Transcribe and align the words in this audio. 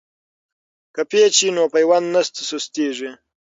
که 0.93 1.01
پیچ 1.11 1.35
وي 1.41 1.49
نو 1.55 1.63
پیوند 1.73 2.05
نه 2.13 2.21
سستیږي. 2.49 3.11